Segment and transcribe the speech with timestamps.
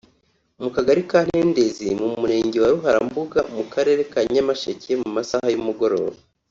[0.61, 6.17] mu Kagari ka Ntendezi mu Murenge wa Ruharambuga mu Karere ka Nyamasheke mu masaha y’umugoroba